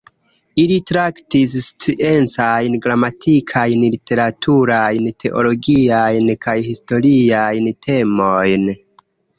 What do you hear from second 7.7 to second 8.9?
temojn.